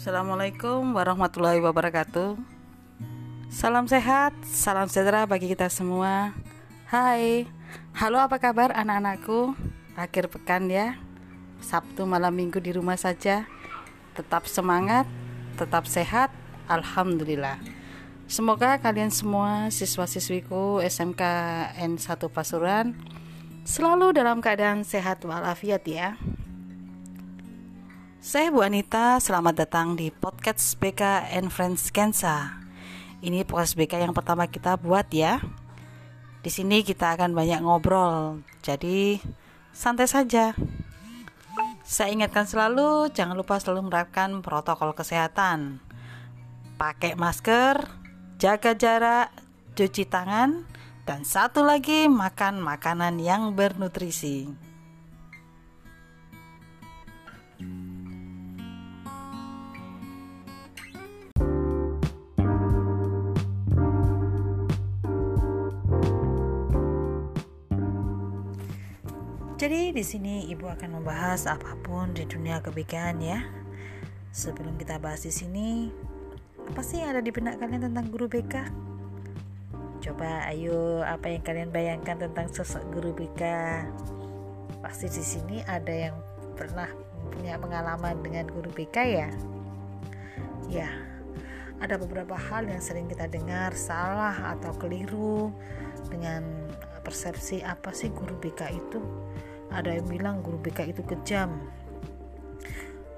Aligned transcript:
Assalamualaikum 0.00 0.96
warahmatullahi 0.96 1.60
wabarakatuh. 1.60 2.32
Salam 3.52 3.84
sehat, 3.84 4.32
salam 4.48 4.88
sejahtera 4.88 5.28
bagi 5.28 5.52
kita 5.52 5.68
semua. 5.68 6.32
Hai, 6.88 7.44
halo 7.92 8.16
apa 8.16 8.40
kabar 8.40 8.72
anak-anakku? 8.72 9.52
Akhir 10.00 10.32
pekan 10.32 10.72
ya, 10.72 10.96
Sabtu 11.60 12.08
malam 12.08 12.32
minggu 12.32 12.64
di 12.64 12.72
rumah 12.72 12.96
saja. 12.96 13.44
Tetap 14.16 14.48
semangat, 14.48 15.04
tetap 15.60 15.84
sehat, 15.84 16.32
Alhamdulillah. 16.64 17.60
Semoga 18.24 18.80
kalian 18.80 19.12
semua 19.12 19.68
siswa-siswiku 19.68 20.80
SMK 20.80 21.20
N1 21.76 22.24
Pasuruan 22.32 22.96
selalu 23.68 24.16
dalam 24.16 24.40
keadaan 24.40 24.80
sehat 24.80 25.20
walafiat 25.28 25.84
ya. 25.84 26.16
Saya 28.20 28.52
Bu 28.52 28.60
Anita, 28.60 29.16
selamat 29.16 29.64
datang 29.64 29.96
di 29.96 30.12
podcast 30.12 30.76
BK 30.76 31.32
and 31.32 31.48
Friends 31.48 31.88
Kensa. 31.88 32.52
Ini 33.24 33.48
podcast 33.48 33.72
BK 33.80 34.04
yang 34.04 34.12
pertama 34.12 34.44
kita 34.44 34.76
buat 34.76 35.08
ya. 35.08 35.40
Di 36.44 36.52
sini 36.52 36.84
kita 36.84 37.16
akan 37.16 37.32
banyak 37.32 37.64
ngobrol, 37.64 38.44
jadi 38.60 39.24
santai 39.72 40.04
saja. 40.04 40.52
Saya 41.80 42.12
ingatkan 42.12 42.44
selalu, 42.44 43.08
jangan 43.16 43.40
lupa 43.40 43.56
selalu 43.56 43.88
menerapkan 43.88 44.44
protokol 44.44 44.92
kesehatan. 44.92 45.80
Pakai 46.76 47.16
masker, 47.16 47.88
jaga 48.36 48.76
jarak, 48.76 49.32
cuci 49.72 50.04
tangan, 50.04 50.68
dan 51.08 51.24
satu 51.24 51.64
lagi 51.64 52.04
makan 52.04 52.60
makanan 52.60 53.16
yang 53.16 53.56
bernutrisi. 53.56 54.69
Jadi 69.60 69.92
di 69.92 70.00
sini 70.00 70.48
ibu 70.48 70.72
akan 70.72 71.04
membahas 71.04 71.44
apa 71.44 71.76
pun 71.84 72.16
di 72.16 72.24
dunia 72.24 72.64
kebikaan 72.64 73.20
ya. 73.20 73.44
Sebelum 74.32 74.80
kita 74.80 74.96
bahas 74.96 75.20
di 75.20 75.28
sini, 75.28 75.92
apa 76.64 76.80
sih 76.80 77.04
yang 77.04 77.12
ada 77.12 77.20
di 77.20 77.28
benak 77.28 77.60
kalian 77.60 77.92
tentang 77.92 78.08
guru 78.08 78.24
BK? 78.24 78.56
Coba 80.00 80.48
ayo 80.48 81.04
apa 81.04 81.28
yang 81.28 81.44
kalian 81.44 81.68
bayangkan 81.68 82.16
tentang 82.16 82.48
sosok 82.48 82.88
guru 82.88 83.12
BK? 83.12 83.44
Pasti 84.80 85.12
di 85.12 85.20
sini 85.20 85.60
ada 85.68 85.92
yang 85.92 86.16
pernah 86.56 86.88
punya 87.28 87.60
pengalaman 87.60 88.16
dengan 88.24 88.48
guru 88.48 88.72
BK 88.72 88.96
ya. 89.12 89.28
Ya, 90.72 90.88
ada 91.84 92.00
beberapa 92.00 92.32
hal 92.32 92.64
yang 92.64 92.80
sering 92.80 93.12
kita 93.12 93.28
dengar 93.28 93.76
salah 93.76 94.56
atau 94.56 94.72
keliru 94.80 95.52
dengan 96.08 96.48
persepsi 97.04 97.60
apa 97.60 97.92
sih 97.92 98.08
guru 98.08 98.40
BK 98.40 98.60
itu 98.72 99.04
ada 99.70 99.94
yang 99.94 100.06
bilang 100.10 100.42
guru 100.42 100.58
BK 100.58 100.90
itu 100.90 101.02
kejam. 101.06 101.54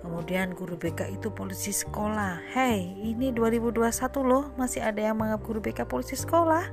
Kemudian 0.04 0.52
guru 0.52 0.76
BK 0.76 1.14
itu 1.14 1.32
polisi 1.32 1.72
sekolah. 1.72 2.42
Hei 2.52 2.92
ini 3.00 3.32
2021 3.32 3.88
loh 4.26 4.50
masih 4.58 4.84
ada 4.84 5.00
yang 5.00 5.16
menganggap 5.16 5.42
guru 5.46 5.58
BK 5.62 5.88
polisi 5.88 6.18
sekolah? 6.18 6.64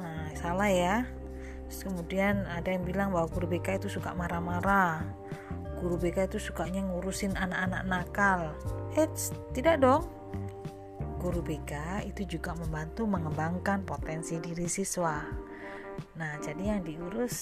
Nah 0.00 0.30
salah 0.38 0.70
ya. 0.70 1.04
Terus 1.68 1.88
kemudian 1.88 2.46
ada 2.48 2.70
yang 2.70 2.86
bilang 2.86 3.10
bahwa 3.10 3.28
guru 3.28 3.50
BK 3.50 3.82
itu 3.82 3.98
suka 3.98 4.14
marah-marah. 4.16 5.04
Guru 5.82 5.98
BK 5.98 6.30
itu 6.30 6.38
sukanya 6.38 6.86
ngurusin 6.86 7.34
anak-anak 7.34 7.82
nakal. 7.90 8.40
Eits, 8.94 9.34
tidak 9.50 9.82
dong. 9.82 10.06
Guru 11.18 11.42
BK 11.42 12.06
itu 12.06 12.38
juga 12.38 12.54
membantu 12.54 13.10
mengembangkan 13.10 13.82
potensi 13.82 14.38
diri 14.38 14.70
siswa 14.70 15.50
Nah, 16.12 16.36
jadi 16.44 16.76
yang 16.76 16.80
diurus 16.84 17.32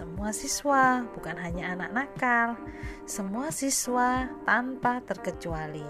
semua 0.00 0.30
siswa, 0.30 1.02
bukan 1.12 1.34
hanya 1.38 1.74
anak 1.74 1.90
nakal, 1.90 2.48
semua 3.02 3.50
siswa 3.50 4.30
tanpa 4.46 5.02
terkecuali. 5.02 5.84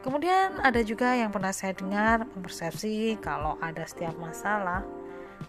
Kemudian 0.00 0.56
ada 0.64 0.80
juga 0.80 1.12
yang 1.12 1.28
pernah 1.28 1.52
saya 1.52 1.76
dengar 1.76 2.24
mempersepsi 2.24 3.20
kalau 3.20 3.60
ada 3.60 3.84
setiap 3.84 4.16
masalah, 4.16 4.80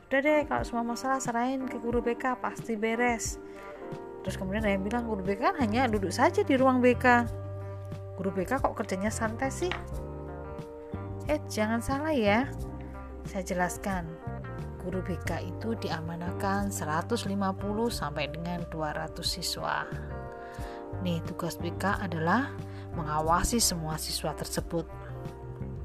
udah 0.09 0.19
deh 0.19 0.41
kalau 0.49 0.63
semua 0.67 0.83
masalah 0.83 1.23
serahin 1.23 1.63
ke 1.69 1.79
guru 1.79 2.03
BK 2.03 2.35
pasti 2.43 2.75
beres. 2.75 3.39
Terus 4.25 4.35
kemudian 4.35 4.67
ada 4.67 4.75
yang 4.75 4.83
bilang 4.83 5.07
guru 5.07 5.23
BK 5.23 5.39
kan 5.39 5.55
hanya 5.63 5.87
duduk 5.87 6.11
saja 6.11 6.43
di 6.43 6.59
ruang 6.59 6.83
BK. 6.83 7.23
Guru 8.19 8.35
BK 8.35 8.59
kok 8.59 8.75
kerjanya 8.75 9.07
santai 9.07 9.47
sih? 9.47 9.71
Eh, 11.31 11.39
jangan 11.47 11.79
salah 11.79 12.11
ya. 12.11 12.49
Saya 13.29 13.45
jelaskan 13.45 14.09
guru 14.79 15.03
BK 15.03 15.43
itu 15.43 15.75
diamanakan 15.75 16.71
150 16.71 17.27
sampai 17.91 18.31
dengan 18.31 18.63
200 18.71 19.11
siswa. 19.21 19.83
Nih, 21.03 21.19
tugas 21.27 21.59
BK 21.59 21.99
adalah 21.99 22.51
mengawasi 22.95 23.59
semua 23.59 23.99
siswa 23.99 24.33
tersebut. 24.33 24.87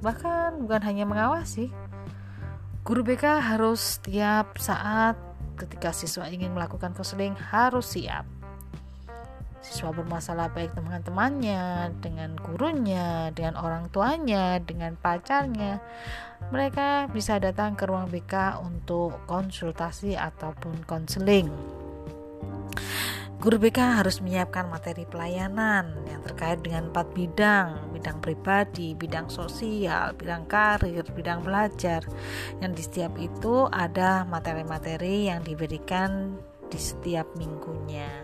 Bahkan 0.00 0.62
bukan 0.64 0.82
hanya 0.86 1.04
mengawasi, 1.04 1.70
guru 2.86 3.02
BK 3.02 3.42
harus 3.42 3.98
setiap 3.98 4.56
saat 4.56 5.18
ketika 5.58 5.94
siswa 5.94 6.26
ingin 6.26 6.50
melakukan 6.50 6.94
konseling 6.94 7.34
harus 7.38 7.94
siap 7.94 8.26
siswa 9.64 9.96
bermasalah 9.96 10.52
baik 10.52 10.76
dengan 10.76 11.00
temannya, 11.00 11.88
dengan 12.04 12.36
gurunya, 12.36 13.32
dengan 13.32 13.56
orang 13.56 13.88
tuanya, 13.88 14.60
dengan 14.60 14.92
pacarnya, 15.00 15.80
mereka 16.52 17.08
bisa 17.08 17.40
datang 17.40 17.72
ke 17.72 17.88
ruang 17.88 18.12
BK 18.12 18.60
untuk 18.60 19.24
konsultasi 19.24 20.20
ataupun 20.20 20.84
konseling. 20.84 21.48
Guru 23.40 23.60
BK 23.60 24.00
harus 24.00 24.24
menyiapkan 24.24 24.72
materi 24.72 25.04
pelayanan 25.04 26.00
yang 26.08 26.24
terkait 26.24 26.64
dengan 26.64 26.88
empat 26.88 27.12
bidang, 27.12 27.92
bidang 27.92 28.20
pribadi, 28.24 28.96
bidang 28.96 29.28
sosial, 29.28 30.16
bidang 30.16 30.48
karir, 30.48 31.04
bidang 31.12 31.44
belajar. 31.44 32.00
Yang 32.64 32.72
di 32.72 32.82
setiap 32.88 33.12
itu 33.20 33.68
ada 33.68 34.24
materi-materi 34.24 35.28
yang 35.28 35.44
diberikan 35.44 36.40
di 36.72 36.80
setiap 36.80 37.28
minggunya 37.36 38.23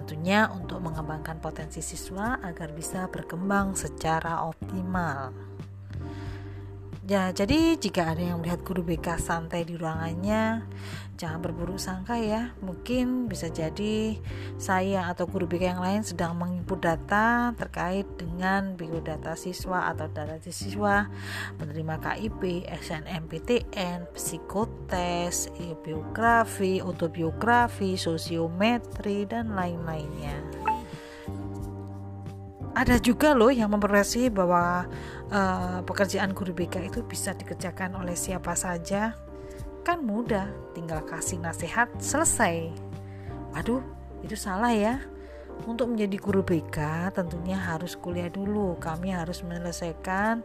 tentunya 0.00 0.48
untuk 0.48 0.80
mengembangkan 0.80 1.44
potensi 1.44 1.84
siswa 1.84 2.40
agar 2.40 2.72
bisa 2.72 3.04
berkembang 3.12 3.76
secara 3.76 4.48
optimal. 4.48 5.49
Ya, 7.10 7.34
jadi 7.34 7.74
jika 7.74 8.14
ada 8.14 8.22
yang 8.22 8.38
melihat 8.38 8.62
guru 8.62 8.86
BK 8.86 9.18
santai 9.18 9.66
di 9.66 9.74
ruangannya, 9.74 10.62
jangan 11.18 11.42
berburuk 11.42 11.82
sangka 11.82 12.14
ya. 12.14 12.54
Mungkin 12.62 13.26
bisa 13.26 13.50
jadi 13.50 14.14
saya 14.62 15.10
atau 15.10 15.26
guru 15.26 15.50
BK 15.50 15.74
yang 15.74 15.82
lain 15.82 16.06
sedang 16.06 16.38
menginput 16.38 16.78
data 16.78 17.50
terkait 17.58 18.06
dengan 18.14 18.78
biodata 18.78 19.34
siswa 19.34 19.90
atau 19.90 20.06
data 20.06 20.38
siswa, 20.38 21.10
menerima 21.58 21.98
KIP, 21.98 22.70
SNMPTN, 22.78 24.06
psikotes, 24.14 25.50
biografi, 25.82 26.78
autobiografi, 26.78 27.98
sosiometri, 27.98 29.26
dan 29.26 29.58
lain-lainnya 29.58 30.69
ada 32.74 32.96
juga 33.02 33.34
loh 33.34 33.50
yang 33.50 33.74
memperoleh 33.74 34.30
bahwa 34.30 34.86
uh, 35.30 35.78
pekerjaan 35.82 36.30
guru 36.30 36.54
BK 36.54 36.86
itu 36.86 37.02
bisa 37.02 37.34
dikerjakan 37.34 37.98
oleh 37.98 38.14
siapa 38.14 38.54
saja. 38.54 39.18
Kan 39.82 40.06
mudah 40.06 40.46
tinggal 40.76 41.02
kasih 41.02 41.42
nasihat 41.42 41.90
selesai. 41.98 42.70
Aduh 43.58 43.82
itu 44.22 44.38
salah 44.38 44.70
ya. 44.70 45.02
Untuk 45.60 45.92
menjadi 45.92 46.16
guru 46.16 46.40
BK 46.40 47.10
tentunya 47.12 47.58
harus 47.58 47.92
kuliah 47.92 48.32
dulu. 48.32 48.80
Kami 48.80 49.12
harus 49.12 49.44
menyelesaikan 49.44 50.40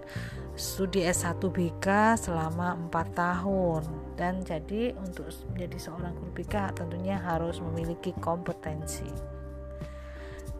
studi 0.59 1.07
S1 1.07 1.39
BK 1.39 2.19
selama 2.19 2.75
4 2.91 3.15
tahun. 3.15 3.81
Dan 4.19 4.43
jadi 4.43 4.91
untuk 4.99 5.31
menjadi 5.55 5.77
seorang 5.77 6.11
guru 6.19 6.31
BK 6.35 6.83
tentunya 6.83 7.15
harus 7.15 7.63
memiliki 7.63 8.11
kompetensi 8.19 9.34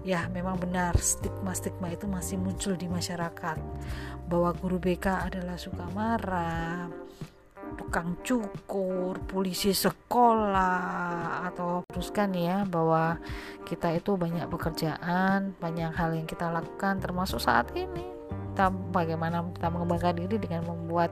ya 0.05 0.29
memang 0.29 0.61
benar 0.61 0.93
stigma-stigma 0.93 1.89
itu 1.89 2.05
masih 2.05 2.37
muncul 2.37 2.77
di 2.77 2.85
masyarakat 2.85 3.57
bahwa 4.29 4.53
guru 4.53 4.77
BK 4.77 5.33
adalah 5.33 5.57
suka 5.57 5.89
marah 5.97 6.85
tukang 7.75 8.15
cukur, 8.23 9.19
polisi 9.25 9.73
sekolah 9.73 11.43
atau 11.49 11.83
teruskan 11.89 12.31
ya 12.37 12.63
bahwa 12.63 13.19
kita 13.67 13.91
itu 13.97 14.15
banyak 14.15 14.47
pekerjaan, 14.47 15.57
banyak 15.57 15.91
hal 15.91 16.13
yang 16.15 16.29
kita 16.29 16.53
lakukan 16.53 17.01
termasuk 17.01 17.41
saat 17.41 17.67
ini 17.75 18.15
kita 18.55 18.71
bagaimana 18.71 19.43
kita 19.51 19.67
mengembangkan 19.67 20.15
diri 20.15 20.39
dengan 20.39 20.63
membuat 20.63 21.11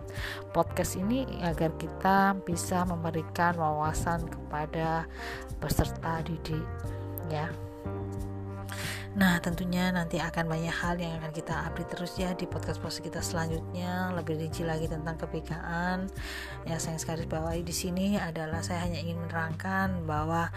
podcast 0.56 0.96
ini 0.96 1.28
agar 1.44 1.76
kita 1.76 2.40
bisa 2.48 2.88
memberikan 2.88 3.60
wawasan 3.60 4.24
kepada 4.32 5.04
peserta 5.60 6.24
didik 6.24 6.64
ya. 7.28 7.52
Nah, 9.14 9.38
tentunya 9.38 9.94
nanti 9.94 10.18
akan 10.18 10.50
banyak 10.50 10.74
hal 10.74 10.98
yang 10.98 11.22
akan 11.22 11.30
kita 11.38 11.54
update 11.70 11.94
terus 11.94 12.18
ya 12.18 12.34
di 12.34 12.50
podcast-podcast 12.50 13.06
kita 13.06 13.22
selanjutnya, 13.22 14.10
lebih 14.10 14.42
rinci 14.42 14.66
lagi 14.66 14.90
tentang 14.90 15.22
kebikaan. 15.22 16.10
Yang 16.66 16.80
saya 16.82 16.98
sekali 16.98 17.30
bawahi 17.30 17.62
di 17.62 17.70
sini 17.70 18.18
adalah 18.18 18.66
saya 18.66 18.82
hanya 18.90 18.98
ingin 18.98 19.22
menerangkan 19.22 20.10
bahwa 20.10 20.50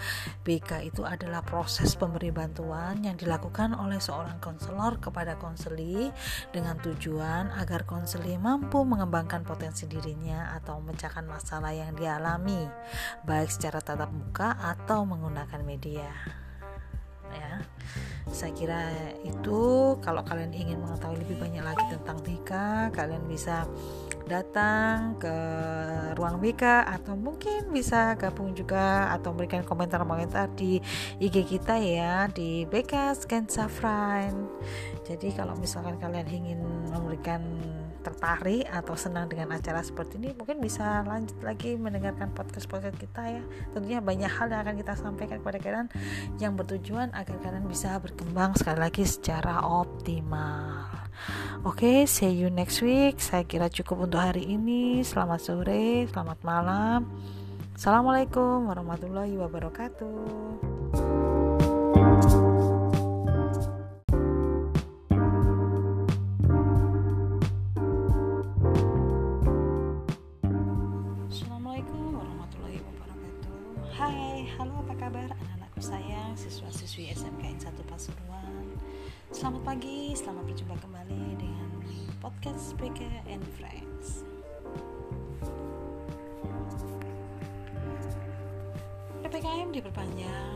BK 0.49 0.89
itu 0.89 1.05
adalah 1.05 1.45
proses 1.45 2.01
pemberi 2.01 2.33
bantuan 2.33 3.05
yang 3.05 3.21
dilakukan 3.21 3.77
oleh 3.77 4.01
seorang 4.01 4.41
konselor 4.41 4.97
kepada 5.05 5.37
konseli 5.37 6.09
dengan 6.49 6.81
tujuan 6.81 7.53
agar 7.61 7.85
konseli 7.85 8.41
mampu 8.41 8.89
mengembangkan 8.89 9.45
potensi 9.45 9.85
dirinya 9.85 10.57
atau 10.57 10.81
memecahkan 10.81 11.29
masalah 11.29 11.77
yang 11.77 11.93
dialami, 11.93 12.65
baik 13.29 13.53
secara 13.53 13.85
tatap 13.85 14.09
muka 14.09 14.57
atau 14.57 15.05
menggunakan 15.05 15.61
media 15.61 16.46
ya. 17.33 17.63
Saya 18.27 18.53
kira 18.53 18.91
itu 19.23 19.95
kalau 20.03 20.21
kalian 20.27 20.51
ingin 20.51 20.83
mengetahui 20.83 21.23
lebih 21.23 21.39
banyak 21.39 21.63
lagi 21.63 21.85
tentang 21.89 22.19
BK 22.27 22.51
kalian 22.93 23.23
bisa 23.31 23.65
datang 24.27 25.15
ke 25.23 25.37
ruang 26.19 26.43
BK 26.43 26.83
atau 26.83 27.15
mungkin 27.15 27.71
bisa 27.71 28.19
gabung 28.19 28.59
juga 28.59 29.15
atau 29.15 29.31
memberikan 29.31 29.63
komentar-komentar 29.63 30.51
di 30.59 30.83
IG 31.23 31.47
kita 31.47 31.79
ya 31.79 32.27
di 32.27 32.67
BK 32.67 33.15
Scan 33.15 33.47
Safran 33.47 34.51
jadi 35.07 35.31
kalau 35.31 35.55
misalkan 35.55 35.95
kalian 36.03 36.27
ingin 36.27 36.61
memberikan 36.91 37.39
tertarik 38.07 38.63
atau 38.71 38.95
senang 38.95 39.27
dengan 39.27 39.51
acara 39.59 39.83
seperti 39.83 40.23
ini 40.23 40.31
mungkin 40.39 40.63
bisa 40.63 41.03
lanjut 41.03 41.35
lagi 41.43 41.75
mendengarkan 41.75 42.31
podcast-podcast 42.31 42.95
kita 43.03 43.23
ya. 43.27 43.43
Tentunya 43.75 43.99
banyak 43.99 44.31
hal 44.31 44.47
yang 44.47 44.63
akan 44.63 44.77
kita 44.79 44.95
sampaikan 44.95 45.43
kepada 45.43 45.59
kalian 45.59 45.91
yang 46.39 46.55
bertujuan 46.55 47.11
agar 47.11 47.35
kalian 47.43 47.67
bisa 47.67 47.99
berkembang 47.99 48.55
sekali 48.55 48.79
lagi 48.79 49.03
secara 49.03 49.67
optimal. 49.67 50.87
Oke 51.67 52.07
okay, 52.07 52.07
see 52.07 52.31
you 52.31 52.47
next 52.47 52.79
week. 52.87 53.19
Saya 53.19 53.43
kira 53.43 53.67
cukup 53.67 54.07
untuk 54.07 54.23
hari 54.23 54.47
ini. 54.47 55.03
Selamat 55.03 55.43
sore 55.43 56.07
selamat 56.07 56.39
malam. 56.47 57.11
Assalamualaikum 57.77 58.73
warahmatullahi 58.73 59.37
wabarakatuh 59.37 61.26
Selamat 79.31 79.63
pagi, 79.63 80.11
selamat 80.19 80.51
berjumpa 80.51 80.75
kembali 80.83 81.39
dengan 81.39 81.71
podcast 82.19 82.75
PK 82.83 83.07
and 83.31 83.47
Friends. 83.55 84.27
PPKM 89.23 89.71
diperpanjang 89.71 90.56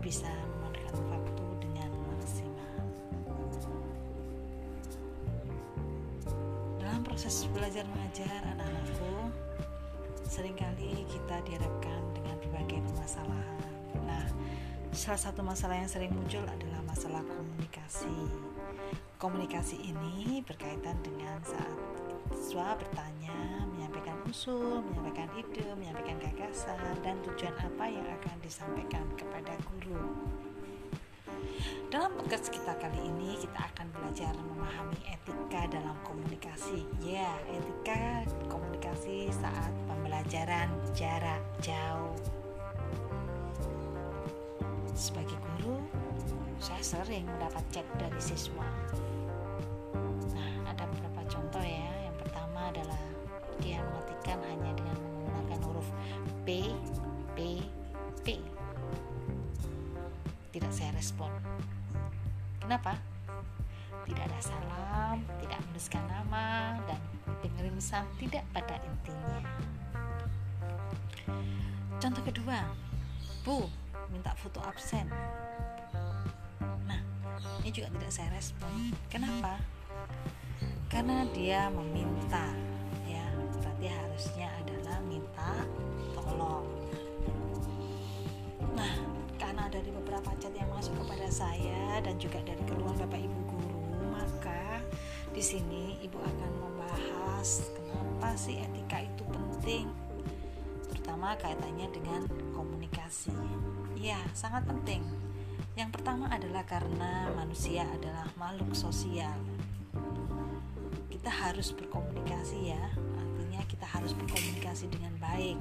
bisa 0.00 0.32
memanfaatkan 0.32 0.96
waktu 1.12 1.44
dengan 1.60 1.90
maksimal. 2.08 2.76
Dalam 6.80 7.00
proses 7.04 7.44
belajar 7.52 7.84
mengajar 7.84 8.40
anak-anakku 8.56 9.12
sering 10.24 10.56
kali 10.56 11.04
kita 11.04 11.36
dihadapkan 11.44 12.00
dengan 12.16 12.36
berbagai 12.40 12.80
permasalahan. 12.90 13.72
Nah 14.08 14.24
salah 14.96 15.20
satu 15.20 15.44
masalah 15.44 15.76
yang 15.76 15.90
sering 15.90 16.10
muncul 16.16 16.42
adalah 16.48 16.80
masalah 16.88 17.20
komunikasi. 17.22 18.16
Komunikasi 19.20 19.76
ini 19.84 20.40
berkaitan 20.48 20.96
dengan 21.04 21.36
saat 21.44 21.76
siswa 22.32 22.72
bertanya 22.72 23.68
usul, 24.30 24.78
menyampaikan 24.86 25.26
ide, 25.34 25.66
menyampaikan 25.74 26.14
gagasan, 26.22 26.78
dan 27.02 27.18
tujuan 27.26 27.50
apa 27.58 27.84
yang 27.90 28.06
akan 28.06 28.36
disampaikan 28.38 29.02
kepada 29.18 29.58
guru. 29.66 30.06
Dalam 31.90 32.14
podcast 32.14 32.54
kita 32.54 32.78
kali 32.78 33.10
ini 33.10 33.34
kita 33.42 33.58
akan 33.74 33.90
belajar 33.90 34.30
memahami 34.38 35.02
etika 35.10 35.66
dalam 35.74 35.98
komunikasi. 36.06 36.86
Ya, 37.02 37.34
etika 37.50 38.22
komunikasi 38.46 39.34
saat 39.34 39.74
pembelajaran 39.90 40.70
jarak 40.94 41.42
jauh. 41.58 42.14
Sebagai 44.94 45.38
guru, 45.58 45.82
saya 46.62 46.82
sering 46.86 47.26
mendapat 47.26 47.66
chat 47.74 47.86
dari 47.98 48.20
siswa. 48.22 48.62
P, 56.50 56.66
P. 58.26 58.26
Tidak 60.50 60.72
saya 60.74 60.90
respon. 60.98 61.30
Kenapa? 62.58 62.98
Tidak 64.02 64.18
ada 64.18 64.40
salam, 64.42 65.22
tidak 65.38 65.62
menuliskan 65.62 66.02
nama, 66.10 66.74
dan 66.90 66.98
pengiriman 67.38 67.78
tidak 68.18 68.42
pada 68.50 68.82
intinya. 68.82 69.38
Contoh 72.02 72.22
kedua, 72.26 72.66
Bu, 73.46 73.70
minta 74.10 74.34
foto 74.34 74.58
absen. 74.66 75.06
Nah, 76.82 76.98
ini 77.62 77.70
juga 77.70 77.94
tidak 77.94 78.10
saya 78.10 78.34
respon. 78.34 78.90
Kenapa? 79.06 79.54
Karena 80.90 81.22
dia 81.30 81.70
meminta 81.70 82.50
berarti 83.80 83.96
harusnya 83.96 84.48
adalah 84.60 84.79
saya 91.30 92.02
dan 92.02 92.18
juga 92.18 92.42
dari 92.42 92.60
keluhan 92.66 92.98
bapak 92.98 93.22
ibu 93.22 93.40
guru 93.48 93.80
maka 94.10 94.82
di 95.30 95.40
sini 95.40 95.96
ibu 96.02 96.18
akan 96.18 96.50
membahas 96.58 97.70
kenapa 97.72 98.34
sih 98.34 98.58
etika 98.58 99.06
itu 99.06 99.22
penting 99.30 99.86
terutama 100.90 101.38
kaitannya 101.38 101.86
dengan 101.94 102.26
komunikasi. 102.50 103.32
Ya 103.94 104.18
sangat 104.34 104.66
penting. 104.66 105.06
Yang 105.78 105.96
pertama 105.96 106.26
adalah 106.26 106.66
karena 106.66 107.30
manusia 107.38 107.86
adalah 107.86 108.26
makhluk 108.34 108.74
sosial. 108.74 109.38
Kita 111.08 111.30
harus 111.30 111.70
berkomunikasi 111.72 112.74
ya 112.74 112.84
kita 113.80 113.96
harus 113.96 114.12
berkomunikasi 114.12 114.92
dengan 114.92 115.16
baik 115.16 115.56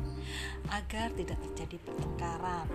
agar 0.76 1.08
tidak 1.16 1.40
terjadi 1.40 1.78
pertengkaran. 1.88 2.68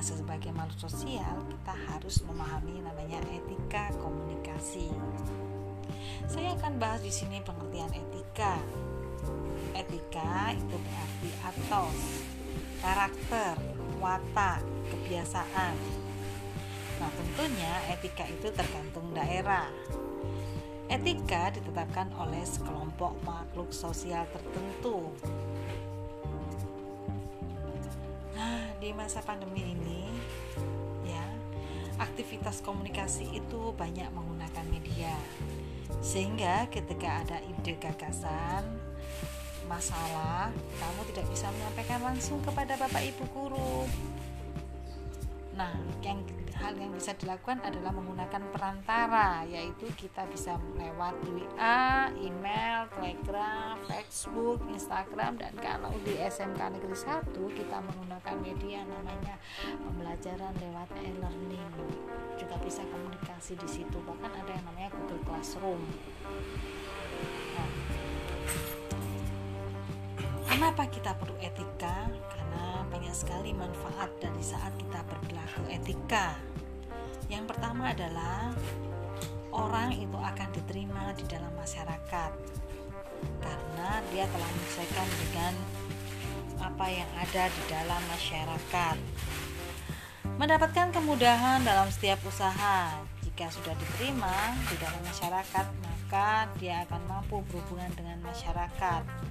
Nah, 0.00 0.08
sebagai 0.16 0.48
makhluk 0.56 0.88
sosial, 0.88 1.44
kita 1.44 1.76
harus 1.76 2.24
memahami 2.24 2.80
namanya 2.80 3.20
etika 3.36 3.92
komunikasi. 4.00 4.88
Saya 6.24 6.56
akan 6.56 6.80
bahas 6.80 7.04
di 7.04 7.12
sini 7.12 7.44
pengertian 7.44 7.92
etika. 7.92 8.56
Etika 9.76 10.56
itu 10.56 10.72
berarti 10.72 11.30
atos, 11.44 12.00
karakter, 12.80 13.60
watak, 14.00 14.64
kebiasaan. 14.88 15.76
Nah, 16.96 17.12
tentunya 17.20 17.72
etika 17.92 18.24
itu 18.24 18.48
tergantung 18.56 19.12
daerah. 19.12 19.68
Etika 20.88 21.52
ditetapkan 21.52 22.08
oleh 22.16 22.40
sekelompok 22.48 23.20
makhluk 23.20 23.68
sosial 23.68 24.24
tertentu. 24.32 25.12
Masa 28.92 29.22
pandemi 29.24 29.74
ini, 29.74 30.06
ya, 31.06 31.24
aktivitas 32.00 32.62
komunikasi 32.64 33.28
itu 33.30 33.72
banyak 33.74 34.08
menggunakan 34.12 34.66
media. 34.68 35.14
Sehingga 36.00 36.70
ketika 36.70 37.26
ada 37.26 37.38
ide 37.44 37.76
gagasan, 37.76 38.64
masalah, 39.70 40.50
kamu 40.82 41.00
tidak 41.14 41.26
bisa 41.30 41.46
menyampaikan 41.54 42.02
langsung 42.02 42.42
kepada 42.42 42.74
Bapak 42.74 43.06
Ibu 43.06 43.24
guru. 43.30 43.86
Nah, 45.60 45.76
yang 46.00 46.24
hal 46.56 46.72
yang 46.72 46.88
bisa 46.96 47.12
dilakukan 47.20 47.60
adalah 47.60 47.92
menggunakan 47.92 48.48
perantara, 48.48 49.44
yaitu 49.44 49.92
kita 49.92 50.24
bisa 50.32 50.56
lewat 50.72 51.12
WA, 51.28 52.08
email, 52.16 52.88
Telegram, 52.96 53.76
Facebook, 53.84 54.64
Instagram, 54.72 55.36
dan 55.36 55.52
kalau 55.60 55.92
di 56.00 56.16
SMK 56.16 56.80
Negeri 56.80 56.96
1 56.96 57.36
kita 57.60 57.76
menggunakan 57.76 58.36
media 58.40 58.88
namanya 58.88 59.36
pembelajaran 59.84 60.56
lewat 60.56 60.88
e-learning. 61.04 61.72
Juga 62.40 62.56
bisa 62.64 62.80
komunikasi 62.88 63.60
di 63.60 63.68
situ, 63.68 64.00
bahkan 64.08 64.32
ada 64.32 64.48
yang 64.56 64.64
namanya 64.64 64.88
Google 64.96 65.20
Classroom. 65.28 65.84
Nah, 67.52 67.68
kenapa 70.48 70.88
kita 70.88 71.12
perlu 71.20 71.36
etika? 71.36 72.08
Banyak 72.90 73.14
sekali 73.14 73.54
manfaat 73.54 74.10
dari 74.18 74.42
saat 74.42 74.74
kita 74.74 75.00
berperilaku 75.06 75.62
etika. 75.70 76.34
Yang 77.30 77.54
pertama 77.54 77.94
adalah 77.94 78.50
orang 79.54 79.94
itu 79.94 80.18
akan 80.18 80.48
diterima 80.50 81.14
di 81.14 81.24
dalam 81.30 81.54
masyarakat 81.54 82.32
karena 83.40 83.90
dia 84.10 84.24
telah 84.26 84.50
menyesuaikan 84.50 85.08
dengan 85.22 85.54
apa 86.60 86.86
yang 86.90 87.10
ada 87.14 87.44
di 87.46 87.62
dalam 87.70 88.02
masyarakat. 88.10 88.96
Mendapatkan 90.36 90.88
kemudahan 90.90 91.62
dalam 91.62 91.86
setiap 91.94 92.18
usaha. 92.26 92.90
Jika 93.22 93.46
sudah 93.54 93.72
diterima 93.78 94.56
di 94.68 94.76
dalam 94.82 95.00
masyarakat, 95.06 95.66
maka 95.84 96.50
dia 96.58 96.82
akan 96.88 97.00
mampu 97.06 97.40
berhubungan 97.48 97.92
dengan 97.94 98.18
masyarakat 98.24 99.29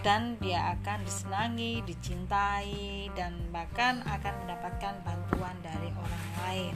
dan 0.00 0.40
dia 0.40 0.72
akan 0.80 1.04
disenangi, 1.04 1.84
dicintai, 1.84 3.12
dan 3.12 3.36
bahkan 3.52 4.00
akan 4.08 4.34
mendapatkan 4.44 4.94
bantuan 5.04 5.56
dari 5.60 5.92
orang 5.92 6.26
lain. 6.44 6.74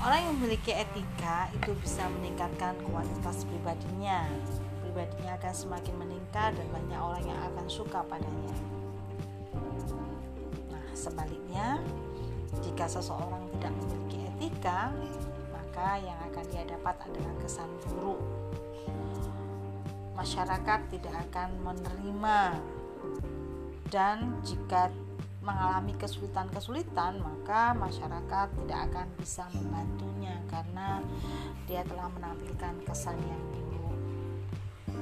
Orang 0.00 0.20
yang 0.20 0.34
memiliki 0.40 0.72
etika 0.72 1.48
itu 1.52 1.76
bisa 1.80 2.08
meningkatkan 2.20 2.76
kualitas 2.88 3.44
pribadinya. 3.48 4.28
Pribadinya 4.84 5.36
akan 5.40 5.52
semakin 5.52 5.94
meningkat 5.96 6.56
dan 6.56 6.66
banyak 6.72 7.00
orang 7.00 7.24
yang 7.24 7.40
akan 7.52 7.66
suka 7.68 8.00
padanya. 8.08 8.56
Nah, 10.72 10.84
sebaliknya, 10.92 11.80
jika 12.64 12.88
seseorang 12.88 13.44
tidak 13.56 13.72
memiliki 13.76 14.18
etika, 14.36 14.92
maka 15.52 16.00
yang 16.00 16.16
akan 16.28 16.44
dia 16.48 16.64
dapat 16.64 16.96
adalah 17.08 17.34
kesan 17.40 17.68
buruk 17.88 18.20
masyarakat 20.20 20.80
tidak 20.92 21.14
akan 21.32 21.48
menerima. 21.64 22.60
Dan 23.88 24.38
jika 24.44 24.92
mengalami 25.40 25.96
kesulitan-kesulitan 25.96 27.24
maka 27.24 27.72
masyarakat 27.72 28.46
tidak 28.60 28.80
akan 28.92 29.06
bisa 29.16 29.48
membantunya 29.56 30.36
karena 30.52 31.00
dia 31.64 31.80
telah 31.88 32.12
menampilkan 32.12 32.76
kesan 32.84 33.16
yang 33.24 33.42
buruk. 33.56 33.96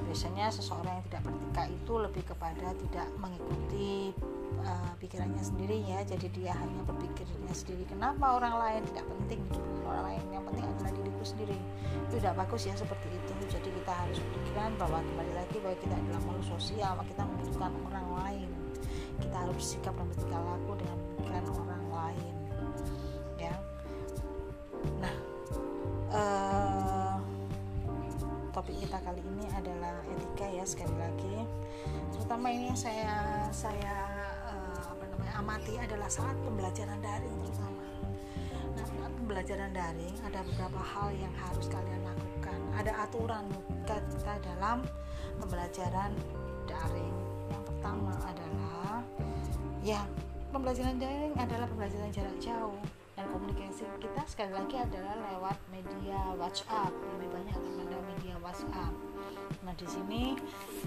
Biasanya 0.06 0.54
seseorang 0.54 1.02
yang 1.02 1.06
tidak 1.10 1.22
bertika 1.26 1.62
itu 1.66 1.92
lebih 1.98 2.22
kepada 2.22 2.68
tidak 2.78 3.08
mengikuti 3.18 4.14
uh, 4.64 4.92
pikirannya 5.00 5.42
sendiri 5.42 5.84
ya. 5.84 6.00
Jadi 6.04 6.26
dia 6.32 6.52
hanya 6.56 6.82
berpikir 6.84 7.24
dirinya 7.28 7.54
sendiri 7.54 7.84
kenapa 7.88 8.38
orang 8.38 8.54
lain 8.56 8.80
tidak 8.92 9.06
penting? 9.08 9.40
Orang 9.84 10.02
lain 10.08 10.24
yang 10.32 10.44
penting 10.48 10.64
adalah 10.64 10.92
diriku 10.92 11.24
sendiri. 11.24 11.58
Itu 12.08 12.14
tidak 12.20 12.34
bagus 12.40 12.62
ya 12.68 12.74
seperti 12.76 13.08
itu. 13.12 13.32
Jadi 13.48 13.68
kita 13.68 13.92
harus 13.92 14.18
berpikiran 14.20 14.70
bahwa 14.80 14.98
kembali 15.02 15.32
lagi 15.36 15.56
bahwa 15.60 15.76
kita 15.80 15.94
adalah 15.96 16.20
makhluk 16.24 16.46
sosial 16.58 16.92
kita 17.04 17.22
membutuhkan 17.24 17.72
orang 17.92 18.08
lain. 18.24 18.48
Kita 19.18 19.36
harus 19.36 19.54
bersikap 19.58 19.94
dan 19.98 20.06
bertingkah 20.06 20.40
laku 20.40 20.72
dengan 20.78 20.96
pemikiran 21.02 21.44
orang 21.58 21.84
lain 21.90 22.34
ya. 23.38 23.54
Nah 24.98 25.14
uh, 26.12 27.16
topik 28.52 28.74
kita 28.82 28.98
kali 29.06 29.22
ini 29.22 29.46
adalah 29.54 30.02
etika 30.10 30.46
ya 30.50 30.64
sekali 30.66 30.96
lagi. 30.98 31.36
Terutama 32.10 32.50
ini 32.50 32.74
saya 32.74 33.46
saya 33.54 34.17
amati 35.38 35.78
adalah 35.78 36.10
saat 36.10 36.34
pembelajaran 36.42 36.98
daring 36.98 37.38
terutama. 37.46 37.86
Nah 38.74 38.84
saat 38.84 39.12
pembelajaran 39.22 39.70
daring 39.70 40.16
ada 40.26 40.42
beberapa 40.42 40.82
hal 40.82 41.14
yang 41.14 41.30
harus 41.38 41.70
kalian 41.70 42.02
lakukan. 42.02 42.58
Ada 42.74 42.92
aturan 43.06 43.46
kita 43.86 44.34
dalam 44.42 44.82
pembelajaran 45.38 46.10
daring. 46.66 47.16
Yang 47.48 47.62
pertama 47.70 48.12
adalah 48.26 49.00
ya 49.86 50.02
pembelajaran 50.50 50.98
daring 50.98 51.34
adalah 51.38 51.66
pembelajaran 51.70 52.10
jarak 52.10 52.36
jauh. 52.42 52.82
Dan 53.14 53.26
komunikasi 53.34 53.82
kita 53.98 54.22
sekali 54.30 54.54
lagi 54.54 54.78
adalah 54.78 55.14
lewat 55.34 55.58
media 55.74 56.18
WhatsApp. 56.38 56.94
Lebih 57.18 57.30
banyak 57.34 57.58
kepada 57.58 57.96
media 58.14 58.34
WhatsApp 58.38 59.07
nah 59.64 59.74
di 59.76 59.86
sini 59.88 60.38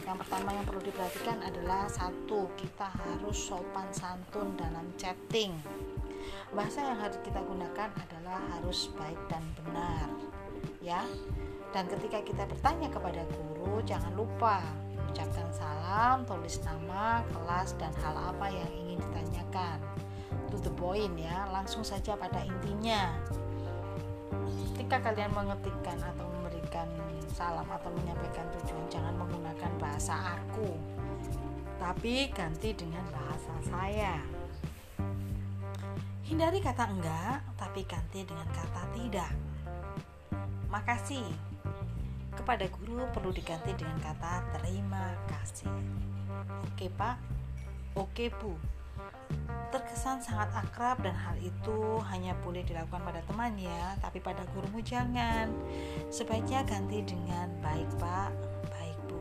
yang 0.07 0.17
pertama 0.17 0.55
yang 0.55 0.65
perlu 0.65 0.81
diperhatikan 0.81 1.41
adalah 1.43 1.85
satu 1.91 2.49
kita 2.57 2.87
harus 2.87 3.37
sopan 3.37 3.87
santun 3.93 4.55
dalam 4.57 4.87
chatting 4.97 5.53
bahasa 6.51 6.83
yang 6.83 6.99
harus 6.99 7.17
kita 7.23 7.39
gunakan 7.43 7.89
adalah 7.95 8.39
harus 8.57 8.91
baik 8.97 9.19
dan 9.29 9.43
benar 9.63 10.07
ya 10.81 11.03
dan 11.71 11.87
ketika 11.87 12.19
kita 12.19 12.43
bertanya 12.51 12.91
kepada 12.91 13.23
guru, 13.31 13.79
jangan 13.87 14.11
lupa 14.11 14.59
ucapkan 15.11 15.47
salam, 15.51 16.23
tulis 16.27 16.59
nama, 16.63 17.23
kelas, 17.31 17.75
dan 17.79 17.91
hal 18.03 18.15
apa 18.15 18.47
yang 18.47 18.71
ingin 18.83 18.99
ditanyakan. 18.99 19.79
To 20.51 20.59
the 20.59 20.71
point 20.75 21.15
ya, 21.15 21.47
langsung 21.51 21.83
saja 21.83 22.15
pada 22.15 22.43
intinya. 22.43 23.11
Ketika 24.71 25.11
kalian 25.11 25.31
mengetikkan 25.31 25.99
atau 25.99 26.27
memberikan 26.39 26.87
salam 27.31 27.67
atau 27.67 27.89
menyampaikan 27.95 28.45
tujuan, 28.59 28.85
jangan 28.91 29.15
menggunakan 29.15 29.71
bahasa 29.79 30.37
aku, 30.37 30.75
tapi 31.79 32.29
ganti 32.35 32.75
dengan 32.75 33.03
bahasa 33.09 33.53
saya. 33.65 34.19
Hindari 36.27 36.63
kata 36.63 36.87
enggak, 36.87 37.43
tapi 37.59 37.83
ganti 37.83 38.23
dengan 38.23 38.47
kata 38.51 38.83
tidak. 38.95 39.31
Makasih 40.71 41.27
kepada 42.31 42.63
guru 42.71 43.03
perlu 43.11 43.35
diganti 43.35 43.75
dengan 43.75 43.99
kata 43.99 44.47
terima 44.55 45.11
kasih. 45.27 45.67
Oke, 46.71 46.87
Pak. 46.95 47.17
Oke, 47.99 48.31
Bu. 48.39 48.55
Terkesan 49.71 50.19
sangat 50.19 50.51
akrab 50.51 50.99
dan 50.99 51.15
hal 51.15 51.39
itu 51.39 52.03
hanya 52.11 52.35
boleh 52.43 52.59
dilakukan 52.67 53.07
pada 53.07 53.23
teman 53.23 53.55
ya, 53.55 53.95
tapi 54.03 54.19
pada 54.19 54.43
gurumu 54.51 54.83
jangan. 54.83 55.47
Sebaiknya 56.11 56.67
ganti 56.67 56.99
dengan 57.07 57.47
baik, 57.63 57.87
Pak. 57.95 58.35
Baik, 58.67 58.97
Bu. 59.07 59.19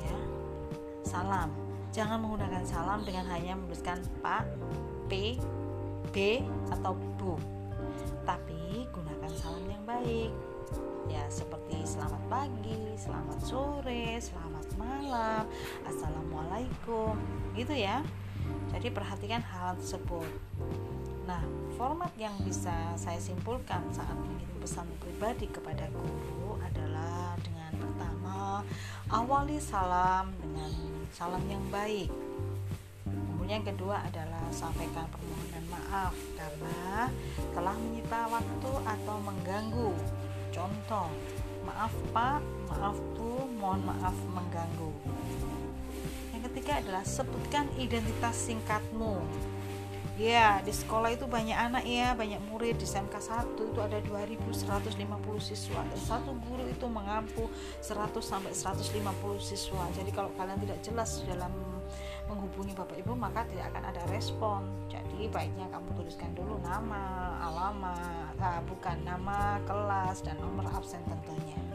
Ya. 0.00 0.16
Salam. 1.04 1.52
Jangan 1.92 2.24
menggunakan 2.24 2.64
salam 2.64 3.04
dengan 3.04 3.28
hanya 3.28 3.52
menuliskan 3.52 4.00
Pak, 4.24 4.48
P, 5.12 5.36
B 6.08 6.40
atau 6.72 6.96
Bu. 7.20 7.36
Tapi 8.24 8.88
gunakan 8.96 9.30
salam 9.36 9.64
yang 9.68 9.84
baik 9.84 10.32
ya 11.10 11.24
seperti 11.28 11.82
selamat 11.82 12.22
pagi, 12.30 12.94
selamat 12.96 13.38
sore, 13.42 14.16
selamat 14.16 14.66
malam, 14.78 15.44
assalamualaikum, 15.84 17.18
gitu 17.58 17.74
ya. 17.74 18.00
Jadi 18.72 18.88
perhatikan 18.90 19.42
hal 19.42 19.78
tersebut. 19.78 20.28
Nah, 21.28 21.42
format 21.78 22.10
yang 22.18 22.34
bisa 22.42 22.72
saya 22.98 23.20
simpulkan 23.22 23.84
saat 23.94 24.14
mengirim 24.16 24.58
pesan 24.58 24.88
pribadi 24.98 25.46
kepada 25.48 25.86
guru 25.94 26.58
adalah 26.62 27.38
dengan 27.40 27.72
pertama 27.78 28.66
awali 29.12 29.60
salam 29.62 30.34
dengan 30.42 30.72
salam 31.14 31.42
yang 31.46 31.62
baik. 31.70 32.10
Kemudian 33.06 33.62
yang 33.62 33.66
kedua 33.74 34.02
adalah 34.06 34.46
sampaikan 34.54 35.06
permohonan 35.10 35.66
maaf 35.68 36.14
karena 36.38 37.10
telah 37.52 37.74
menyita 37.76 38.20
waktu 38.30 38.72
atau 38.86 39.16
mengganggu 39.20 39.92
Contoh, 40.52 41.08
maaf 41.64 41.88
Pak, 42.12 42.44
maaf 42.68 42.92
Bu, 43.16 43.48
mohon 43.56 43.88
maaf 43.88 44.12
mengganggu. 44.36 44.92
Yang 46.32 46.42
ketiga 46.52 46.72
adalah 46.80 47.04
sebutkan 47.04 47.68
identitas 47.76 48.36
singkatmu. 48.48 49.22
Ya, 50.20 50.60
di 50.60 50.76
sekolah 50.76 51.16
itu 51.16 51.24
banyak 51.24 51.56
anak 51.56 51.88
ya, 51.88 52.12
banyak 52.12 52.36
murid 52.52 52.76
di 52.76 52.84
SMK 52.84 53.16
1 53.16 53.56
itu 53.56 53.80
ada 53.80 53.96
2150 54.04 54.92
siswa 55.40 55.80
dan 55.80 55.98
satu 55.98 56.36
guru 56.46 56.68
itu 56.68 56.84
mengampu 56.84 57.48
100 57.80 58.20
sampai 58.20 58.52
150 58.52 59.40
siswa. 59.40 59.82
Jadi 59.96 60.12
kalau 60.12 60.28
kalian 60.36 60.60
tidak 60.60 60.78
jelas 60.84 61.24
dalam 61.24 61.48
menghubungi 62.28 62.76
Bapak 62.76 63.00
Ibu 63.00 63.16
maka 63.16 63.48
tidak 63.48 63.72
akan 63.72 63.84
ada 63.88 64.02
respon. 64.12 64.60
Jadi 64.92 65.32
baiknya 65.32 65.64
kamu 65.72 65.88
tuliskan 65.96 66.30
dulu 66.36 66.60
nama, 66.60 67.40
alamat, 67.48 68.36
nah, 68.36 68.60
bukan 68.68 69.00
nama, 69.08 69.64
kelas 69.64 70.20
dan 70.20 70.36
nomor 70.44 70.68
absen 70.76 71.00
tentunya. 71.08 71.71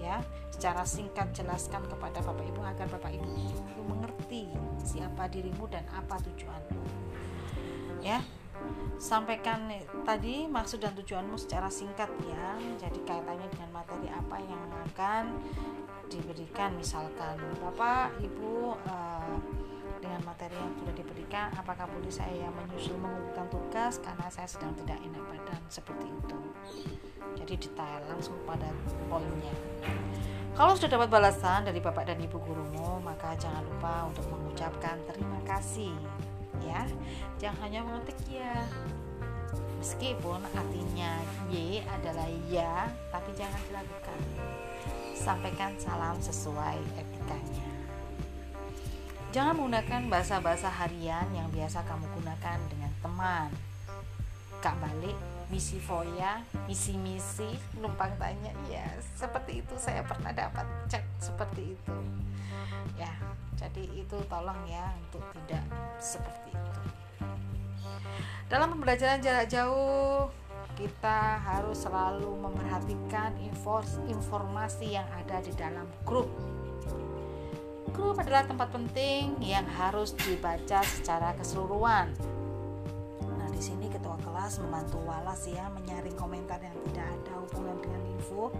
Ya, 0.00 0.24
secara 0.48 0.82
singkat 0.88 1.36
jelaskan 1.36 1.84
kepada 1.84 2.24
Bapak 2.24 2.44
Ibu 2.48 2.60
agar 2.64 2.88
Bapak 2.88 3.12
Ibu 3.12 3.28
mengerti 3.84 4.48
siapa 4.80 5.28
dirimu 5.28 5.68
dan 5.68 5.84
apa 5.92 6.16
tujuanmu. 6.24 6.82
ya. 8.00 8.24
Sampaikan 9.00 9.72
tadi 10.04 10.44
maksud 10.44 10.84
dan 10.84 10.92
tujuanmu 10.92 11.36
secara 11.40 11.72
singkat 11.72 12.08
ya. 12.28 12.56
Jadi 12.76 13.00
kaitannya 13.08 13.48
dengan 13.48 13.72
materi 13.72 14.08
apa 14.12 14.36
yang 14.40 14.64
akan 14.88 15.24
diberikan. 16.12 16.76
Misalkan 16.76 17.40
bapak 17.60 18.20
ibu 18.20 18.76
uh, 18.84 19.36
dengan 20.00 20.20
materi 20.28 20.56
yang 20.56 20.76
sudah 20.76 20.92
diberikan 20.96 21.48
apakah 21.56 21.88
boleh 21.88 22.12
saya 22.12 22.52
menyusul 22.52 23.00
mengumpulkan 23.00 23.48
tugas 23.48 24.00
karena 24.04 24.28
saya 24.28 24.48
sedang 24.48 24.76
tidak 24.84 25.00
enak 25.00 25.24
badan? 25.24 25.60
Seperti 25.72 26.08
itu 26.08 26.38
jadi 27.38 27.54
detail 27.56 28.00
langsung 28.08 28.36
pada 28.44 28.68
poinnya. 29.08 29.54
Kalau 30.54 30.76
sudah 30.76 30.92
dapat 30.92 31.08
balasan 31.08 31.64
dari 31.64 31.80
bapak 31.80 32.04
dan 32.10 32.18
ibu 32.20 32.36
gurumu 32.36 33.00
maka 33.00 33.32
jangan 33.40 33.64
lupa 33.64 34.10
untuk 34.12 34.28
mengucapkan 34.28 34.98
terima 35.08 35.40
kasih 35.48 35.94
ya. 36.60 36.84
Jangan 37.40 37.58
hanya 37.64 37.80
mengetik 37.86 38.18
ya. 38.28 38.66
Meskipun 39.80 40.44
artinya 40.52 41.24
Y 41.48 41.80
adalah 41.88 42.28
ya 42.52 42.92
tapi 43.08 43.32
jangan 43.32 43.60
dilakukan. 43.72 44.20
Sampaikan 45.16 45.72
salam 45.80 46.20
sesuai 46.20 46.76
etikanya. 47.00 47.68
Jangan 49.30 49.54
menggunakan 49.54 50.10
bahasa-bahasa 50.10 50.66
harian 50.66 51.24
yang 51.30 51.46
biasa 51.54 51.86
kamu 51.86 52.02
gunakan 52.18 52.58
dengan 52.66 52.92
teman. 52.98 53.48
Kak 54.58 54.74
balik, 54.82 55.14
misi 55.50 55.82
foya, 55.82 56.40
misi-misi, 56.70 57.58
numpang 57.82 58.14
tanya, 58.16 58.54
ya 58.70 58.86
seperti 59.18 59.60
itu 59.66 59.74
saya 59.76 60.06
pernah 60.06 60.30
dapat 60.30 60.64
chat 60.86 61.02
seperti 61.18 61.74
itu. 61.74 61.96
Ya, 62.94 63.10
jadi 63.58 63.84
itu 63.98 64.16
tolong 64.30 64.62
ya 64.70 64.94
untuk 65.10 65.26
tidak 65.34 65.66
seperti 65.98 66.54
itu. 66.54 66.80
Dalam 68.46 68.78
pembelajaran 68.78 69.18
jarak 69.18 69.50
jauh, 69.50 70.30
kita 70.78 71.42
harus 71.42 71.82
selalu 71.82 72.30
memperhatikan 72.38 73.34
informasi 74.06 74.96
yang 74.96 75.06
ada 75.18 75.42
di 75.42 75.52
dalam 75.58 75.86
grup 76.06 76.30
Grup 77.90 78.22
adalah 78.22 78.46
tempat 78.46 78.70
penting 78.70 79.34
yang 79.42 79.66
harus 79.66 80.14
dibaca 80.14 80.80
secara 80.86 81.34
keseluruhan. 81.34 82.14
Di 83.50 83.60
sini 83.60 83.86
ketua 83.90 84.16
kelas 84.22 84.62
membantu 84.62 85.02
Walas 85.04 85.44
ya 85.44 85.68
menyaring 85.74 86.16
komentar 86.16 86.58
yang 86.62 86.76
tidak 86.90 87.06
ada 87.06 87.32
hubungan 87.44 87.76
dengan 87.82 88.02
info 88.16 88.54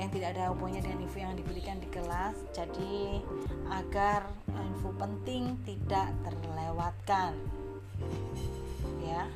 yang 0.00 0.08
tidak 0.16 0.32
ada 0.32 0.48
hubungannya 0.56 0.80
dengan 0.80 1.00
info 1.04 1.18
yang 1.20 1.36
diberikan 1.36 1.76
di 1.76 1.88
kelas. 1.92 2.32
Jadi 2.56 3.20
agar 3.68 4.24
info 4.48 4.96
penting 4.96 5.60
tidak 5.68 6.08
terlewatkan. 6.24 7.36
Ya. 9.04 9.28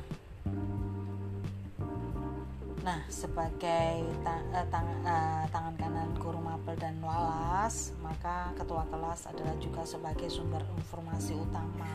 Nah, 2.81 3.01
sebagai 3.09 4.05
ta 4.21 4.41
uh, 4.53 4.65
tang 4.69 4.89
uh, 5.05 5.45
tangan 5.49 5.73
kanan 5.73 6.09
guru 6.21 6.37
mapel 6.37 6.77
dan 6.77 6.97
walas, 7.01 7.93
maka 8.01 8.53
ketua 8.57 8.85
kelas 8.89 9.25
adalah 9.25 9.57
juga 9.57 9.81
sebagai 9.85 10.29
sumber 10.29 10.61
informasi 10.81 11.33
utama. 11.33 11.89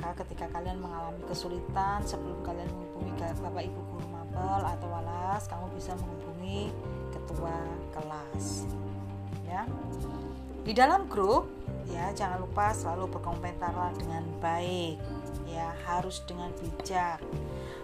Maka 0.00 0.24
ketika 0.24 0.48
kalian 0.48 0.80
mengalami 0.80 1.20
kesulitan 1.28 2.00
sebelum 2.08 2.40
kalian 2.40 2.68
menghubungi 2.72 3.12
Bapak 3.20 3.62
Ibu 3.68 3.80
guru 3.92 4.06
mapel 4.08 4.60
atau 4.64 4.88
walas, 4.88 5.44
kamu 5.46 5.66
bisa 5.76 5.92
menghubungi 6.00 6.72
ketua 7.12 7.56
kelas. 7.92 8.64
Ya. 9.44 9.68
Di 10.64 10.72
dalam 10.72 11.04
grup, 11.08 11.52
ya 11.92 12.12
jangan 12.16 12.44
lupa 12.44 12.72
selalu 12.72 13.12
berkomentarlah 13.12 13.92
dengan 14.00 14.24
baik. 14.40 14.96
Ya, 15.50 15.74
harus 15.84 16.22
dengan 16.24 16.48
bijak 16.62 17.18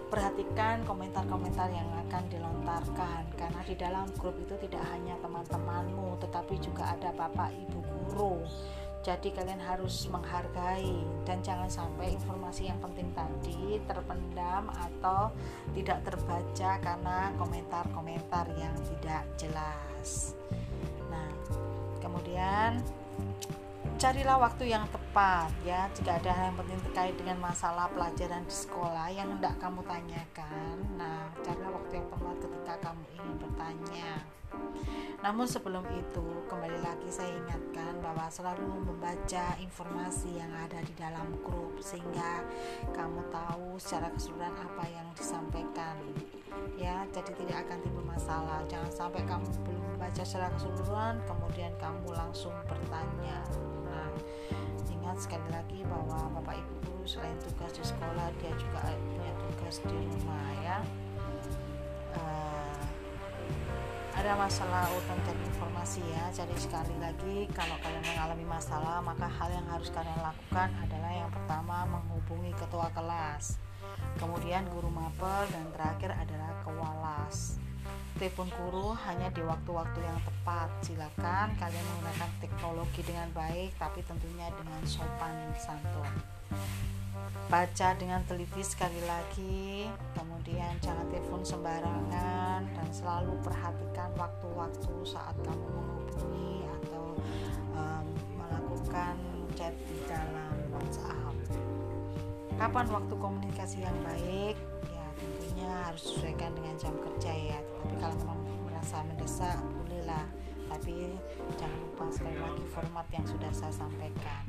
perhatikan 0.07 0.87
komentar-komentar 0.87 1.67
yang 1.67 1.87
akan 2.07 2.23
dilontarkan 2.31 3.27
karena 3.35 3.61
di 3.67 3.75
dalam 3.75 4.07
grup 4.15 4.39
itu 4.39 4.55
tidak 4.63 4.83
hanya 4.95 5.19
teman-temanmu 5.19 6.15
tetapi 6.23 6.55
juga 6.63 6.95
ada 6.95 7.11
bapak 7.11 7.51
ibu 7.51 7.79
guru 7.83 8.39
jadi 9.05 9.29
kalian 9.31 9.61
harus 9.61 10.05
menghargai 10.11 11.05
dan 11.23 11.39
jangan 11.39 11.69
sampai 11.69 12.15
informasi 12.17 12.67
yang 12.67 12.79
penting 12.83 13.07
tadi 13.15 13.79
terpendam 13.87 14.67
atau 14.73 15.31
tidak 15.71 16.03
terbaca 16.03 16.71
karena 16.81 17.31
komentar-komentar 17.39 18.45
yang 18.57 18.75
tidak 18.95 19.23
jelas. 19.39 20.35
Nah 21.07 21.29
kemudian 22.03 22.83
carilah 23.97 24.37
waktu 24.37 24.69
yang 24.75 24.85
tepat 24.91 25.49
ya. 25.63 25.87
Jika 25.95 26.19
ada 26.19 26.31
hal 26.33 26.53
yang 26.53 26.57
penting 26.61 26.79
terkait 26.91 27.15
dengan 27.17 27.37
masalah 27.41 27.89
pelajaran 27.93 28.43
di 28.45 28.55
sekolah 28.55 29.07
yang 29.13 29.37
hendak 29.37 29.55
kamu 29.57 29.81
tanyakan 29.85 30.75
nah 30.97 31.29
carilah 31.45 31.71
waktu 31.77 32.01
yang 32.01 32.07
tepat 32.09 32.35
ketika 32.41 32.73
kamu 32.89 33.03
ingin 33.13 33.35
bertanya 33.37 34.11
namun 35.17 35.49
sebelum 35.49 35.81
itu 35.97 36.25
kembali 36.45 36.79
lagi 36.85 37.09
saya 37.09 37.33
ingatkan 37.35 37.97
bahwa 37.99 38.29
selalu 38.29 38.69
membaca 38.85 39.57
informasi 39.57 40.37
yang 40.37 40.53
ada 40.53 40.77
di 40.85 40.93
dalam 40.93 41.33
grup 41.41 41.75
sehingga 41.81 42.45
kamu 42.93 43.25
tahu 43.33 43.81
secara 43.81 44.13
keseluruhan 44.13 44.53
apa 44.55 44.83
yang 44.87 45.07
disampaikan. 45.17 45.97
Ya 46.77 47.03
jadi 47.09 47.33
tidak 47.33 47.65
akan 47.65 47.77
timbul 47.81 48.05
masalah. 48.05 48.61
Jangan 48.69 48.91
sampai 48.93 49.25
kamu 49.25 49.49
belum 49.65 49.83
membaca 49.97 50.21
secara 50.21 50.53
keseluruhan 50.53 51.17
kemudian 51.25 51.73
kamu 51.81 52.13
langsung 52.13 52.53
bertanya. 52.69 53.41
Ingat 55.07 55.23
sekali 55.23 55.47
lagi 55.55 55.87
bahwa 55.87 56.19
bapak 56.35 56.59
ibu 56.59 56.73
guru 56.83 57.07
selain 57.07 57.39
tugas 57.39 57.71
di 57.71 57.79
sekolah 57.79 58.27
dia 58.43 58.51
juga 58.59 58.91
punya 58.91 59.31
tugas 59.39 59.75
di 59.79 59.97
rumah 60.03 60.51
ya. 60.59 60.77
Uh, 62.11 62.66
ada 64.17 64.33
masalah 64.33 64.89
urutan 64.97 65.19
cari 65.21 65.41
informasi 65.45 66.01
ya 66.01 66.25
jadi 66.33 66.55
sekali 66.57 66.95
lagi 66.97 67.45
kalau 67.53 67.77
kalian 67.85 68.01
mengalami 68.01 68.45
masalah 68.49 68.97
maka 68.97 69.29
hal 69.29 69.49
yang 69.53 69.67
harus 69.69 69.93
kalian 69.93 70.17
lakukan 70.25 70.73
adalah 70.81 71.11
yang 71.13 71.29
pertama 71.29 71.85
menghubungi 71.85 72.49
ketua 72.57 72.89
kelas 72.97 73.61
kemudian 74.17 74.65
guru 74.73 74.89
mapel 74.89 75.45
dan 75.53 75.69
terakhir 75.69 76.17
adalah 76.17 76.49
kewalas 76.65 77.61
telepon 78.17 78.49
guru 78.57 78.97
hanya 79.05 79.29
di 79.29 79.45
waktu-waktu 79.45 80.01
yang 80.01 80.17
tepat. 80.25 80.73
Silakan 80.81 81.53
kalian 81.61 81.85
menggunakan 81.85 82.29
teknologi 82.41 83.05
dengan 83.05 83.29
baik, 83.29 83.77
tapi 83.77 84.01
tentunya 84.01 84.49
dengan 84.57 84.81
sopan 84.89 85.53
santun. 85.53 86.09
Baca 87.47 87.87
dengan 87.95 88.21
teliti 88.27 88.61
sekali 88.63 88.99
lagi, 89.07 89.87
kemudian 90.15 90.75
jangan 90.83 91.07
telepon 91.11 91.43
sembarangan 91.43 92.61
dan 92.67 92.89
selalu 92.91 93.37
perhatikan 93.43 94.11
waktu-waktu 94.19 94.93
saat 95.07 95.35
kamu 95.43 95.67
menghubungi 95.67 96.67
atau 96.81 97.05
um, 97.75 98.05
melakukan 98.35 99.15
chat 99.55 99.73
di 99.87 99.97
dalam 100.05 100.55
WhatsApp. 100.71 101.35
Kapan 102.57 102.85
waktu 102.89 103.13
komunikasi 103.15 103.85
yang 103.85 103.97
baik? 104.03 104.57
tentunya 105.17 105.69
harus 105.89 106.03
sesuaikan 106.13 106.53
dengan 106.53 106.75
jam 106.77 106.93
kerja 107.01 107.33
ya 107.33 107.59
tapi 107.81 107.95
kalau 107.97 108.15
memang 108.21 108.61
merasa 108.69 109.01
mendesak 109.05 109.57
bolehlah 109.81 110.25
tapi 110.67 111.17
jangan 111.57 111.79
lupa 111.81 112.05
sekali 112.13 112.37
lagi 112.37 112.63
format 112.69 113.07
yang 113.09 113.25
sudah 113.25 113.51
saya 113.55 113.73
sampaikan 113.73 114.43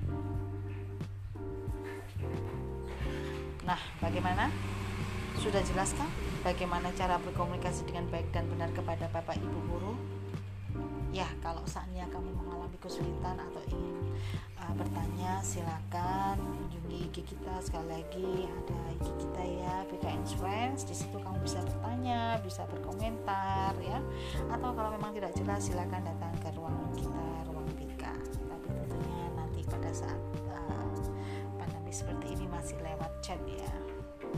nah 3.69 3.77
bagaimana? 4.01 4.49
Sudah 5.37 5.61
jelaskah 5.61 6.09
bagaimana 6.41 6.89
cara 6.97 7.21
berkomunikasi 7.21 7.85
dengan 7.85 8.09
baik 8.09 8.33
dan 8.33 8.49
benar 8.49 8.73
kepada 8.73 9.13
bapak 9.13 9.37
ibu 9.37 9.61
guru? 9.69 9.93
Ya 11.13 11.29
kalau 11.45 11.61
saatnya 11.69 12.09
kamu 12.09 12.33
mengalami 12.33 12.81
kesulitan 12.81 13.37
atau 13.37 13.61
ingin 13.69 14.17
uh, 14.57 14.73
bertanya 14.73 15.45
silakan 15.45 16.41
kunjungi 16.41 17.13
IG 17.13 17.17
kita. 17.29 17.61
Sekali 17.61 17.93
lagi 17.93 18.49
ada 18.49 18.79
IG 18.97 19.07
kita 19.21 19.43
ya 19.45 19.75
BKN 19.93 20.25
Friends. 20.41 20.89
Di 20.89 20.97
situ 20.97 21.21
kamu 21.21 21.37
bisa 21.45 21.61
bertanya 21.61 22.41
bisa 22.41 22.65
berkomentar 22.73 23.77
ya. 23.85 24.01
Atau 24.49 24.73
kalau 24.73 24.91
memang 24.97 25.13
tidak 25.13 25.37
jelas 25.37 25.61
silakan 25.61 26.09
datang 26.09 26.33
ke 26.41 26.49
ruangan 26.57 26.93
kita 26.97 27.27
ruang 27.53 27.69
BK 27.77 28.05
tapi 28.49 28.69
tentunya 28.73 29.25
nanti 29.37 29.61
pada 29.69 29.93
saat 29.93 30.28
masih 32.59 32.75
lewat 32.83 33.13
chat 33.23 33.39
ya. 33.47 33.71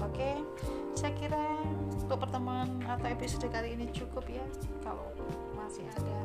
Oke, 0.04 0.44
saya 0.92 1.12
kira 1.16 1.56
untuk 1.96 2.20
pertemuan 2.20 2.68
atau 2.84 3.08
episode 3.08 3.48
kali 3.48 3.74
ini 3.74 3.88
cukup 3.90 4.28
ya. 4.28 4.44
Kalau 4.84 5.08
masih 5.56 5.88
ada 5.96 6.18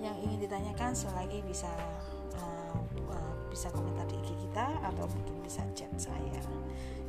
yang 0.00 0.16
ingin 0.24 0.48
ditanyakan 0.48 0.96
selagi 0.96 1.44
bisa 1.44 1.68
uh, 2.40 2.74
uh, 3.12 3.34
bisa 3.52 3.68
komentar 3.70 4.08
di 4.08 4.16
IG 4.24 4.48
kita 4.48 4.72
atau 4.88 5.04
mungkin 5.12 5.36
bisa 5.44 5.60
chat 5.76 5.92
saya. 6.00 6.40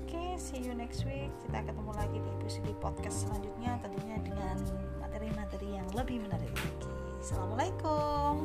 Oke 0.05 0.13
okay, 0.13 0.29
see 0.37 0.61
you 0.61 0.75
next 0.75 1.07
week. 1.07 1.31
Kita 1.47 1.63
ketemu 1.63 1.91
lagi 1.95 2.17
di 2.19 2.29
episode 2.43 2.75
podcast 2.83 3.25
selanjutnya 3.25 3.79
tentunya 3.81 4.19
dengan 4.21 4.55
materi-materi 4.99 5.79
yang 5.79 5.87
lebih 5.95 6.21
menarik 6.27 6.51
lagi. 6.51 6.91
Assalamualaikum 7.23 8.35